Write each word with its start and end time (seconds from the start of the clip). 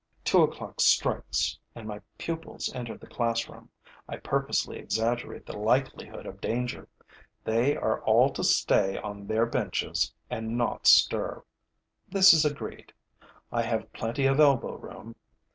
Two 0.25 0.41
o'clock 0.41 0.81
strikes; 0.81 1.59
and 1.75 1.87
my 1.87 2.01
pupils 2.17 2.73
enter 2.73 2.97
the 2.97 3.05
classroom. 3.05 3.69
I 4.09 4.17
purposely 4.17 4.77
exaggerate 4.79 5.45
the 5.45 5.55
likelihood 5.55 6.25
of 6.25 6.41
danger. 6.41 6.89
They 7.43 7.77
are 7.77 8.01
all 8.01 8.31
to 8.31 8.43
stay 8.43 8.97
on 8.97 9.27
their 9.27 9.45
benches 9.45 10.11
and 10.27 10.57
not 10.57 10.87
stir. 10.87 11.43
This 12.09 12.33
is 12.33 12.45
agreed. 12.45 12.93
I 13.51 13.61
have 13.61 13.93
plenty 13.93 14.25
of 14.25 14.39
elbow 14.39 14.75
room. 14.75 15.13